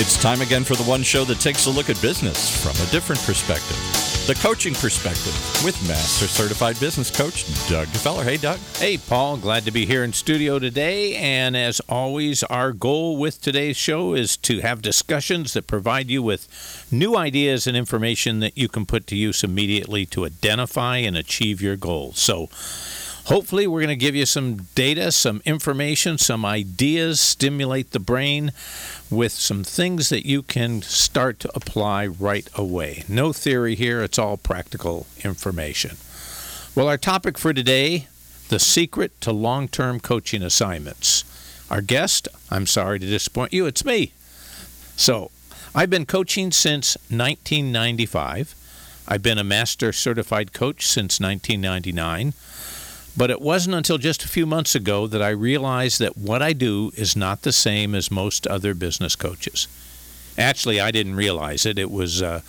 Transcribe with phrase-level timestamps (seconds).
[0.00, 2.90] It's time again for the one show that takes a look at business from a
[2.90, 3.76] different perspective.
[4.26, 8.24] The coaching perspective with Master Certified Business Coach Doug Gfeller.
[8.24, 8.58] Hey, Doug.
[8.76, 9.36] Hey, Paul.
[9.36, 11.16] Glad to be here in studio today.
[11.16, 16.22] And as always, our goal with today's show is to have discussions that provide you
[16.22, 21.14] with new ideas and information that you can put to use immediately to identify and
[21.14, 22.18] achieve your goals.
[22.18, 22.48] So,
[23.30, 28.50] Hopefully, we're going to give you some data, some information, some ideas, stimulate the brain
[29.08, 33.04] with some things that you can start to apply right away.
[33.08, 35.96] No theory here, it's all practical information.
[36.74, 38.08] Well, our topic for today
[38.48, 41.22] the secret to long term coaching assignments.
[41.70, 44.12] Our guest, I'm sorry to disappoint you, it's me.
[44.96, 45.30] So,
[45.72, 48.56] I've been coaching since 1995.
[49.06, 52.32] I've been a master certified coach since 1999.
[53.16, 56.52] But it wasn't until just a few months ago that I realized that what I
[56.52, 59.66] do is not the same as most other business coaches.
[60.38, 61.78] Actually, I didn't realize it.
[61.78, 62.40] It was uh,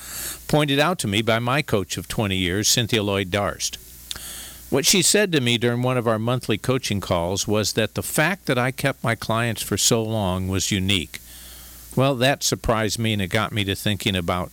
[0.48, 3.78] pointed out to me by my coach of 20 years, Cynthia Loy Darst.
[4.70, 8.04] What she said to me during one of our monthly coaching calls was that the
[8.04, 11.20] fact that I kept my clients for so long was unique.
[11.96, 14.50] Well, that surprised me and it got me to thinking about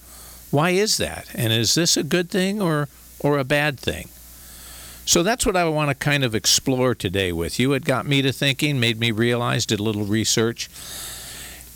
[0.51, 1.29] why is that?
[1.35, 2.89] And is this a good thing or,
[3.21, 4.09] or a bad thing?
[5.09, 7.73] So that's what I want to kind of explore today with you.
[7.73, 10.69] It got me to thinking, made me realize, did a little research.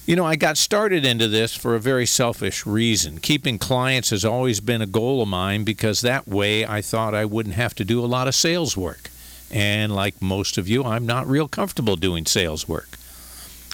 [0.04, 3.20] You know, I got started into this for a very selfish reason.
[3.20, 7.24] Keeping clients has always been a goal of mine because that way I thought I
[7.24, 9.08] wouldn't have to do a lot of sales work.
[9.50, 12.98] And like most of you, I'm not real comfortable doing sales work.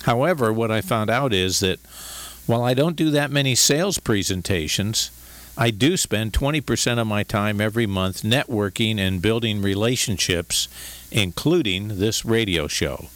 [0.05, 1.81] However, what I found out is that
[2.47, 5.11] while I don't do that many sales presentations,
[5.61, 10.69] I do spend 20% of my time every month networking and building relationships,
[11.11, 13.07] including this radio show.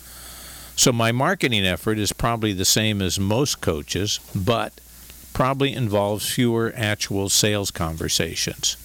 [0.74, 4.72] So my marketing effort is probably the same as most coaches, but
[5.32, 8.76] probably involves fewer actual sales conversations.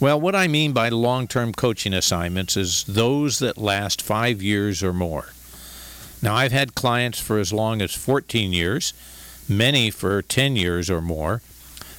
[0.00, 4.82] Well, what I mean by long term coaching assignments is those that last five years
[4.82, 5.26] or more.
[6.20, 8.94] Now, I've had clients for as long as 14 years,
[9.48, 11.40] many for 10 years or more,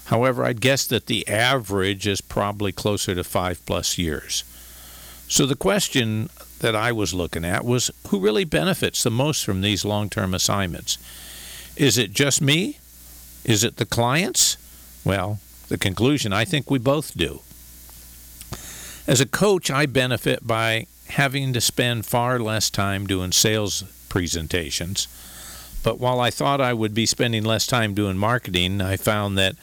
[0.10, 4.44] However, I'd guess that the average is probably closer to five plus years.
[5.28, 6.32] So the question
[6.62, 10.34] that I was looking at was who really benefits the most from these long term
[10.34, 10.98] assignments?
[11.78, 12.80] Is it just me?
[13.46, 14.58] Is it the clients?
[15.06, 15.38] Well,
[15.68, 17.42] the conclusion I think we both do.
[19.06, 25.08] As a coach, I benefit by having to spend far less time doing sales presentations.
[25.84, 29.56] But while I thought I would be spending less time doing marketing, I found that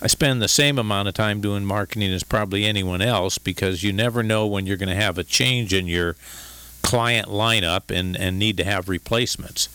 [0.00, 3.92] I spend the same amount of time doing marketing as probably anyone else because you
[3.92, 6.16] never know when you're going to have a change in your
[6.82, 9.68] client lineup and, and need to have replacements.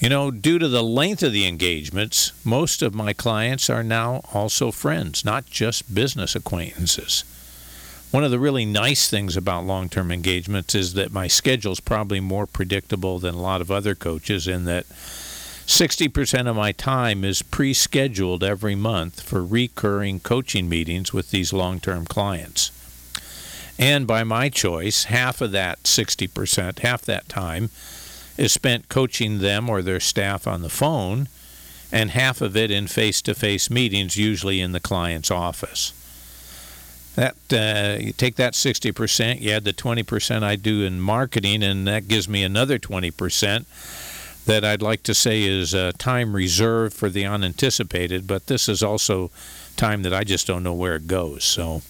[0.00, 4.20] You know, due to the length of the engagements, most of my clients are now
[4.34, 7.24] also friends, not just business acquaintances.
[8.10, 11.80] One of the really nice things about long term engagements is that my schedule is
[11.80, 14.84] probably more predictable than a lot of other coaches in that
[15.66, 21.52] 60% of my time is pre scheduled every month for recurring coaching meetings with these
[21.52, 22.70] long term clients.
[23.78, 27.70] And by my choice, half of that 60%, half that time,
[28.38, 31.28] is spent coaching them or their staff on the phone,
[31.90, 35.92] and half of it in face to face meetings, usually in the client's office.
[37.16, 41.86] That uh, you take that 60%, you add the 20% I do in marketing, and
[41.86, 43.64] that gives me another 20%
[44.46, 48.82] that I'd like to say is uh, time reserved for the unanticipated, but this is
[48.82, 49.30] also
[49.76, 51.44] time that I just don't know where it goes.
[51.44, 51.82] So,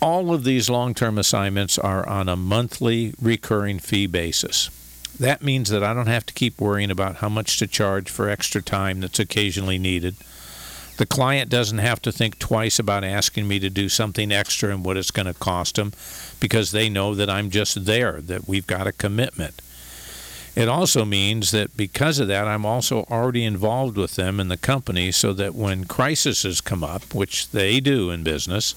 [0.00, 4.70] all of these long term assignments are on a monthly recurring fee basis.
[5.18, 8.28] That means that I don't have to keep worrying about how much to charge for
[8.28, 10.16] extra time that's occasionally needed.
[10.96, 14.84] The client doesn't have to think twice about asking me to do something extra and
[14.84, 15.92] what it's going to cost them
[16.38, 19.60] because they know that I'm just there, that we've got a commitment.
[20.56, 24.56] It also means that because of that, I'm also already involved with them in the
[24.56, 28.74] company so that when crises come up, which they do in business,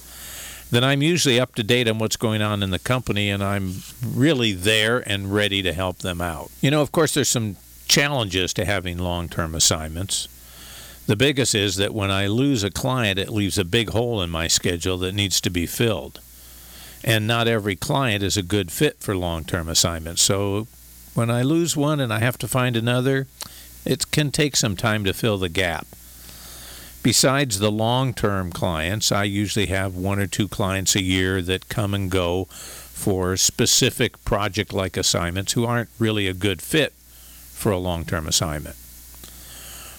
[0.71, 3.83] then I'm usually up to date on what's going on in the company and I'm
[4.03, 6.51] really there and ready to help them out.
[6.61, 7.57] You know, of course, there's some
[7.87, 10.27] challenges to having long term assignments.
[11.05, 14.29] The biggest is that when I lose a client, it leaves a big hole in
[14.29, 16.19] my schedule that needs to be filled.
[17.03, 20.21] And not every client is a good fit for long term assignments.
[20.21, 20.67] So
[21.17, 23.25] when I lose one and I have to find another,
[23.83, 25.87] it can take some time to fill the gap.
[27.01, 31.69] Besides the long term clients, I usually have one or two clients a year that
[31.69, 36.93] come and go for specific project like assignments who aren't really a good fit
[37.51, 38.75] for a long term assignment.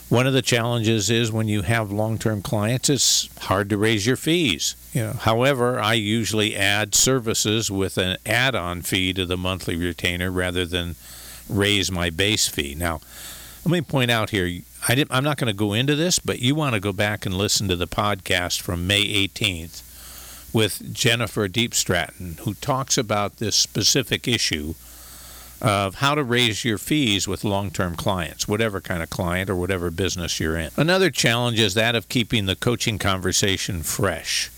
[0.08, 4.16] One of the challenges is when you have long-term clients, it's hard to raise your
[4.16, 4.74] fees.
[4.94, 10.30] You know, however, I usually add services with an add-on fee to the monthly retainer
[10.30, 10.94] rather than
[11.48, 12.74] raise my base fee.
[12.76, 13.00] Now,
[13.64, 16.54] let me point out here, I am not going to go into this, but you
[16.54, 19.82] want to go back and listen to the podcast from May 18th
[20.54, 24.74] with Jennifer Deep Stratton, who talks about this specific issue
[25.60, 29.56] of how to raise your fees with long term clients, whatever kind of client or
[29.56, 30.70] whatever business you're in.
[30.76, 34.50] Another challenge is that of keeping the coaching conversation fresh.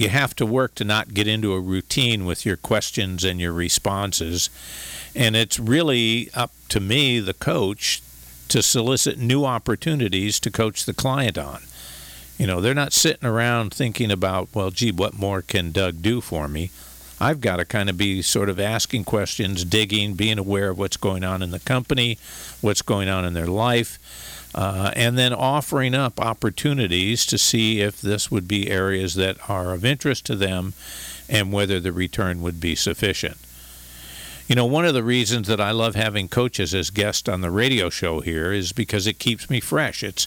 [0.00, 3.52] You have to work to not get into a routine with your questions and your
[3.52, 4.48] responses.
[5.14, 8.00] And it's really up to me, the coach,
[8.48, 11.60] to solicit new opportunities to coach the client on.
[12.38, 16.22] You know, they're not sitting around thinking about, well, gee, what more can Doug do
[16.22, 16.70] for me?
[17.20, 20.96] I've got to kind of be sort of asking questions, digging, being aware of what's
[20.96, 22.16] going on in the company,
[22.62, 23.98] what's going on in their life,
[24.54, 29.72] uh, and then offering up opportunities to see if this would be areas that are
[29.72, 30.72] of interest to them
[31.28, 33.36] and whether the return would be sufficient.
[34.48, 37.52] You know, one of the reasons that I love having coaches as guests on the
[37.52, 40.02] radio show here is because it keeps me fresh.
[40.02, 40.26] It's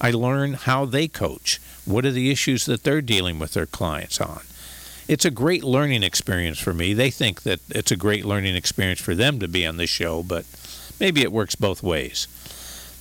[0.00, 1.60] I learn how they coach.
[1.84, 4.40] What are the issues that they're dealing with their clients on?
[5.10, 6.94] it's a great learning experience for me.
[6.94, 10.22] They think that it's a great learning experience for them to be on this show,
[10.22, 10.44] but
[11.00, 12.28] maybe it works both ways.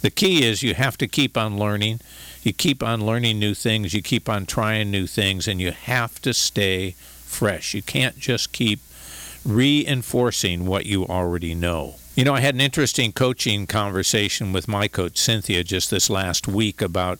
[0.01, 1.99] The key is you have to keep on learning.
[2.41, 3.93] You keep on learning new things.
[3.93, 6.91] You keep on trying new things, and you have to stay
[7.25, 7.73] fresh.
[7.73, 8.79] You can't just keep
[9.45, 11.95] reinforcing what you already know.
[12.15, 16.47] You know, I had an interesting coaching conversation with my coach, Cynthia, just this last
[16.47, 17.19] week about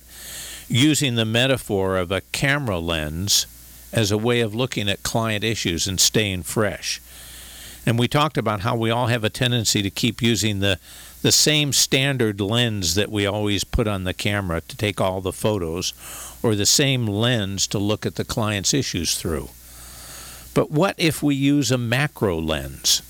[0.68, 3.46] using the metaphor of a camera lens
[3.92, 7.02] as a way of looking at client issues and staying fresh.
[7.86, 10.80] And we talked about how we all have a tendency to keep using the
[11.22, 15.34] the same standard lens that we always put on the camera to take all the
[15.34, 15.94] photos
[16.42, 19.50] or the same lens to look at the client's issues through.
[20.54, 23.02] But what if we use a macro lens?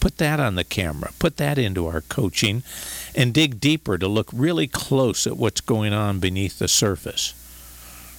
[0.00, 2.62] Put that on the camera, put that into our coaching,
[3.14, 7.34] and dig deeper to look really close at what's going on beneath the surface.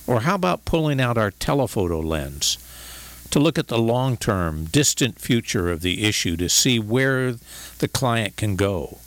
[0.08, 2.58] Or how about pulling out our telephoto lens
[3.32, 7.34] to look at the long term, distant future of the issue to see where
[7.80, 9.00] the client can go?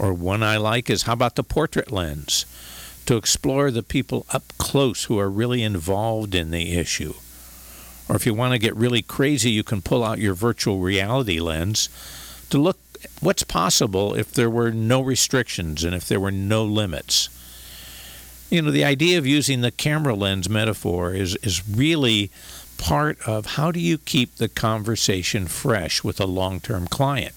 [0.00, 2.46] Or one I like is how about the portrait lens
[3.06, 7.14] to explore the people up close who are really involved in the issue?
[8.08, 11.38] Or if you want to get really crazy, you can pull out your virtual reality
[11.38, 11.88] lens
[12.50, 12.78] to look
[13.20, 17.28] what's possible if there were no restrictions and if there were no limits
[18.50, 22.30] you know, the idea of using the camera lens metaphor is, is really
[22.78, 27.34] part of how do you keep the conversation fresh with a long term client.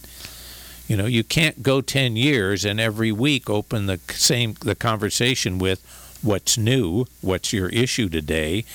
[0.87, 5.57] You know, you can't go 10 years and every week open the same the conversation
[5.57, 5.81] with
[6.21, 8.65] what's new, what's your issue today.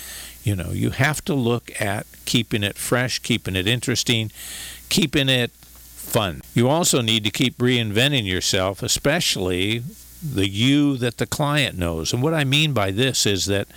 [0.43, 4.31] You know, you have to look at keeping it fresh, keeping it interesting,
[4.89, 6.41] keeping it fun.
[6.55, 9.83] You also need to keep reinventing yourself, especially
[10.23, 12.13] the you that the client knows.
[12.13, 13.69] And what I mean by this is that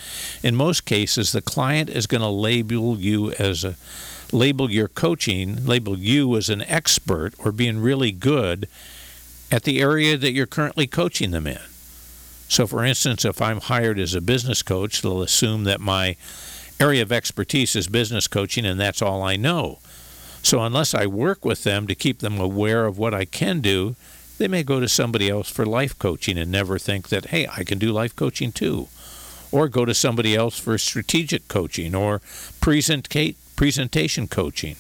[0.43, 3.75] in most cases, the client is going to label you as a
[4.31, 8.67] label your coaching, label you as an expert or being really good
[9.51, 11.59] at the area that you're currently coaching them in.
[12.47, 16.16] So, for instance, if I'm hired as a business coach, they'll assume that my
[16.80, 19.80] area of expertise is business coaching and that's all I know.
[20.44, 23.95] So, unless I work with them to keep them aware of what I can do,
[24.42, 27.64] they may go to somebody else for life coaching and never think that, hey, I
[27.64, 28.88] can do life coaching too.
[29.52, 32.21] Or go to somebody else for strategic coaching or
[32.60, 34.78] presentation coaching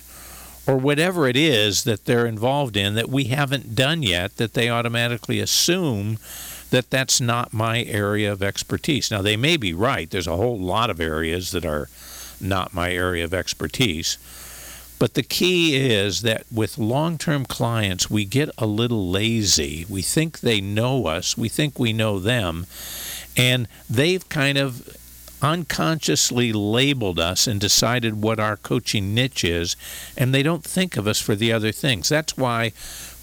[0.65, 4.69] or whatever it is that they're involved in that we haven't done yet that they
[4.69, 6.17] automatically assume
[6.71, 9.11] that that's not my area of expertise.
[9.11, 10.09] Now, they may be right.
[10.09, 11.89] There's a whole lot of areas that are
[12.39, 14.17] not my area of expertise.
[15.01, 19.83] But the key is that with long term clients, we get a little lazy.
[19.89, 22.67] We think they know us, we think we know them,
[23.35, 24.95] and they've kind of
[25.41, 29.75] unconsciously labeled us and decided what our coaching niche is,
[30.15, 32.09] and they don't think of us for the other things.
[32.09, 32.71] That's why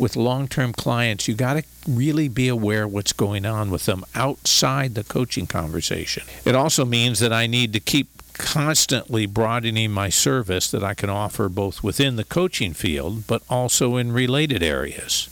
[0.01, 4.05] with long term clients, you got to really be aware what's going on with them
[4.17, 6.25] outside the coaching conversation.
[6.45, 11.11] It also means that I need to keep constantly broadening my service that I can
[11.11, 15.29] offer both within the coaching field but also in related areas.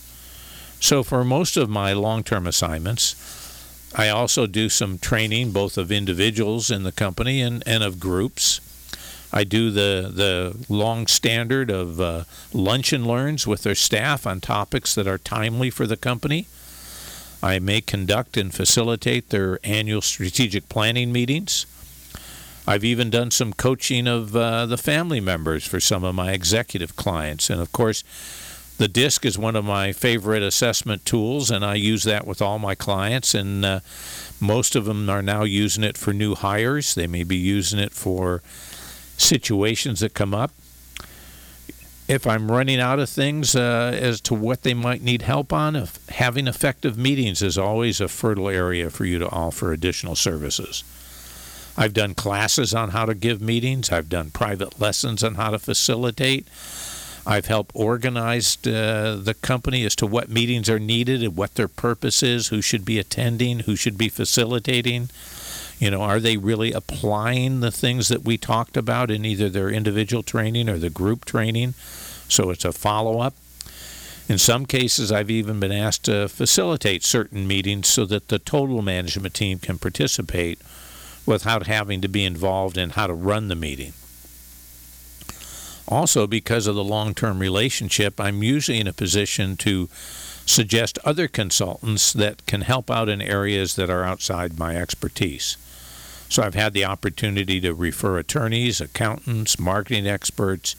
[0.81, 3.15] So, for most of my long term assignments,
[3.95, 8.61] I also do some training both of individuals in the company and, and of groups.
[9.33, 14.41] I do the, the long standard of uh, lunch and learns with their staff on
[14.41, 16.47] topics that are timely for the company.
[17.43, 21.67] I may conduct and facilitate their annual strategic planning meetings.
[22.67, 26.97] I've even done some coaching of uh, the family members for some of my executive
[26.97, 27.49] clients.
[27.49, 28.03] And of course,
[28.79, 32.59] the DISC is one of my favorite assessment tools, and I use that with all
[32.59, 33.35] my clients.
[33.35, 33.81] And uh,
[34.41, 36.95] most of them are now using it for new hires.
[36.95, 38.43] They may be using it for
[39.17, 40.51] situations that come up.
[42.09, 45.89] If I'm running out of things uh, as to what they might need help on,
[46.09, 50.85] having effective meetings is always a fertile area for you to offer additional services.
[51.77, 53.91] I've done classes on how to give meetings.
[53.91, 56.47] I've done private lessons on how to facilitate.
[57.27, 61.69] I've helped organize uh, the company as to what meetings are needed and what their
[61.69, 65.11] purpose is, who should be attending, who should be facilitating.
[65.79, 69.71] You know, are they really applying the things that we talked about in either their
[69.71, 71.75] individual training or the group training?
[72.29, 73.35] So it's a follow up.
[74.29, 78.83] In some cases, I've even been asked to facilitate certain meetings so that the total
[78.83, 80.61] management team can participate
[81.27, 83.93] without having to be involved in how to run the meeting.
[85.89, 89.89] Also, because of the long term relationship, I'm usually in a position to
[90.47, 95.57] suggest other consultants that can help out in areas that are outside my expertise.
[96.29, 100.75] So I've had the opportunity to refer attorneys, accountants, marketing experts,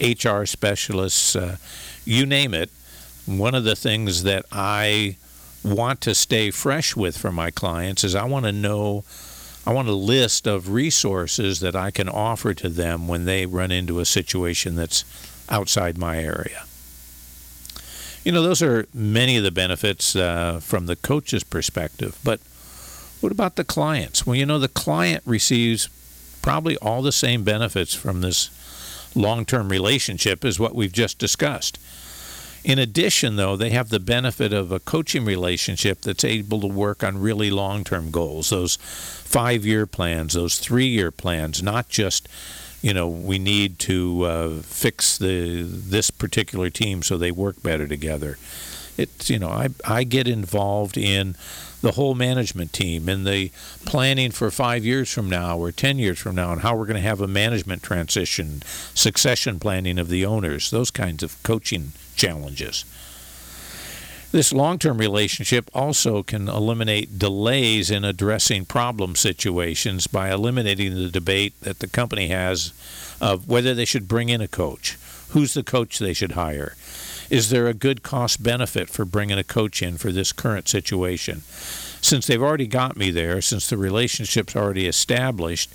[0.00, 1.56] HR specialists, uh,
[2.04, 2.70] you name it.
[3.26, 5.16] One of the things that I
[5.62, 9.04] want to stay fresh with for my clients is I want to know
[9.68, 13.70] I want a list of resources that I can offer to them when they run
[13.70, 15.04] into a situation that's
[15.50, 16.64] outside my area.
[18.24, 22.18] You know, those are many of the benefits uh, from the coach's perspective.
[22.24, 22.40] But
[23.20, 24.26] what about the clients?
[24.26, 25.90] Well, you know, the client receives
[26.40, 28.48] probably all the same benefits from this
[29.14, 31.78] long term relationship as what we've just discussed.
[32.64, 37.04] In addition, though, they have the benefit of a coaching relationship that's able to work
[37.04, 42.28] on really long term goals, those five year plans, those three year plans, not just
[42.82, 47.86] you know we need to uh, fix the this particular team so they work better
[47.86, 48.38] together.
[48.96, 51.36] It's you know I, I get involved in
[51.80, 53.52] the whole management team and the
[53.86, 57.00] planning for five years from now or ten years from now and how we're going
[57.00, 58.62] to have a management transition
[58.94, 62.84] succession planning of the owners those kinds of coaching challenges.
[64.30, 71.08] This long term relationship also can eliminate delays in addressing problem situations by eliminating the
[71.08, 72.74] debate that the company has
[73.22, 74.98] of whether they should bring in a coach,
[75.30, 76.76] who's the coach they should hire,
[77.30, 81.42] is there a good cost benefit for bringing a coach in for this current situation?
[82.00, 85.70] Since they've already got me there, since the relationship's already established,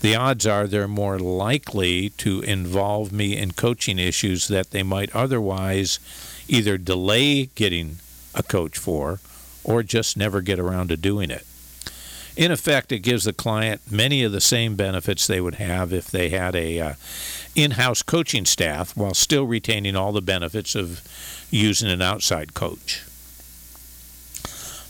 [0.00, 5.14] the odds are they're more likely to involve me in coaching issues that they might
[5.14, 5.98] otherwise
[6.48, 7.96] either delay getting
[8.34, 9.20] a coach for
[9.62, 11.44] or just never get around to doing it.
[12.36, 16.10] In effect, it gives the client many of the same benefits they would have if
[16.10, 16.94] they had a uh,
[17.54, 21.00] in-house coaching staff while still retaining all the benefits of
[21.50, 23.04] using an outside coach.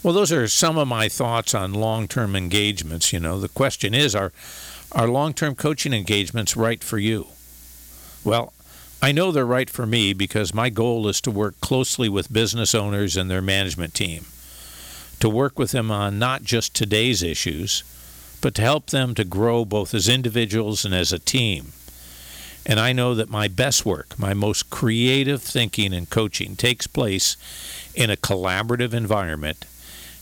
[0.04, 3.10] Well, those are some of my thoughts on long-term engagements.
[3.10, 4.32] You know, the question is, are
[4.92, 7.28] are long-term coaching engagements right for you?
[8.22, 8.52] Well,
[9.00, 12.74] I know they're right for me because my goal is to work closely with business
[12.74, 14.26] owners and their management team
[15.20, 17.82] to work with them on not just today's issues,
[18.42, 21.72] but to help them to grow both as individuals and as a team.
[22.66, 27.38] And I know that my best work, my most creative thinking and coaching takes place
[27.94, 29.64] in a collaborative environment,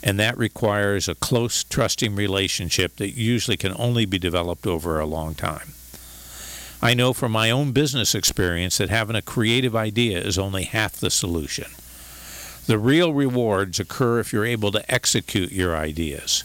[0.03, 5.07] and that requires a close, trusting relationship that usually can only be developed over a
[5.07, 5.75] long time.
[6.85, 10.97] I know from my own business experience that having a creative idea is only half
[10.97, 11.71] the solution.
[12.67, 16.43] The real rewards occur if you're able to execute your ideas.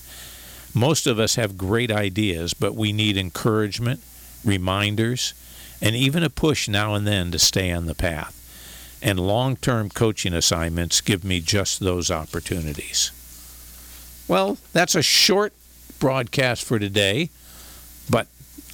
[0.76, 4.02] Most of us have great ideas, but we need encouragement,
[4.46, 5.34] reminders,
[5.82, 8.34] and even a push now and then to stay on the path.
[9.02, 13.12] And long term coaching assignments give me just those opportunities.
[14.28, 15.54] Well, that's a short
[16.00, 17.30] broadcast for today,
[18.10, 18.28] but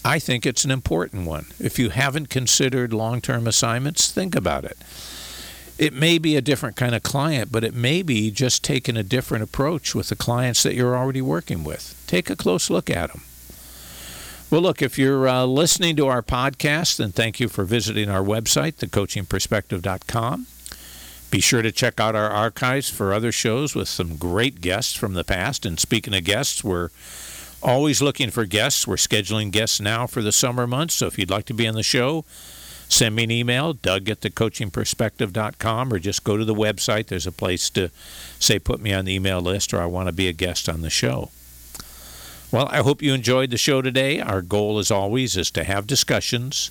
[0.03, 1.47] I think it's an important one.
[1.59, 4.77] If you haven't considered long term assignments, think about it
[5.77, 9.03] it may be a different kind of client, but it may be just taking a
[9.03, 12.01] different approach with the clients that you're already working with.
[12.07, 13.23] Take a close look at them.
[14.51, 18.21] Well, look, if you're uh, listening to our podcast, then thank you for visiting our
[18.21, 20.45] website, thecoachingperspective.com.
[21.33, 25.15] Be sure to check out our archives for other shows with some great guests from
[25.15, 25.65] the past.
[25.65, 26.89] And speaking of guests, we're
[27.63, 28.85] always looking for guests.
[28.85, 31.73] We're scheduling guests now for the summer months, so if you'd like to be on
[31.73, 32.23] the show,
[32.87, 37.07] send me an email, doug at thecoachingperspective.com, or just go to the website.
[37.07, 37.89] There's a place to
[38.37, 40.81] say, put me on the email list, or I want to be a guest on
[40.81, 41.31] the show.
[42.51, 44.19] Well, I hope you enjoyed the show today.
[44.19, 46.69] Our goal, as always, is to have discussions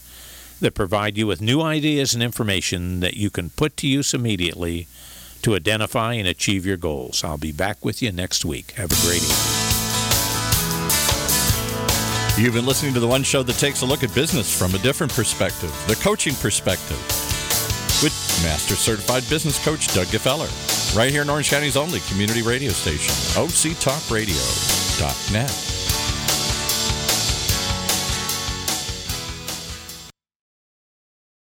[0.62, 4.86] that provide you with new ideas and information that you can put to use immediately
[5.42, 7.22] to identify and achieve your goals.
[7.22, 8.72] I'll be back with you next week.
[8.72, 9.62] Have a great evening.
[12.38, 14.78] You've been listening to the one show that takes a look at business from a
[14.78, 16.96] different perspective, the coaching perspective,
[18.02, 20.48] with Master Certified Business Coach Doug Gfeller,
[20.96, 25.71] right here in Orange County's only community radio station, OCTalkRadio.net.